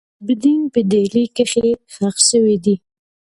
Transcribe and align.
قطب 0.23 0.27
الدین 0.33 0.61
په 0.73 0.79
ډهلي 0.91 1.25
کښي 1.35 1.69
ښخ 1.93 2.15
سوی 2.29 2.55
دئ. 2.65 2.75